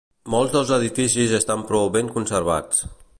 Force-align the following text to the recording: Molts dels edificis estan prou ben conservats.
Molts 0.35 0.53
dels 0.55 0.71
edificis 0.77 1.35
estan 1.41 1.63
prou 1.73 1.93
ben 1.99 2.13
conservats. 2.17 2.83